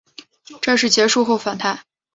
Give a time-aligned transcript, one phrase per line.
[0.63, 1.83] 战事结束后返台。